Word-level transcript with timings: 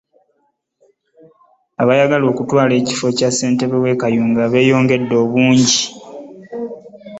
Abaagala 1.81 2.25
okutwala 2.31 2.73
ekifo 2.81 3.07
kya 3.17 3.29
Ssentebe 3.31 3.77
w'e 3.83 3.99
Kayunga 4.01 4.43
beeyongedde 4.53 5.15
obungi. 5.23 5.81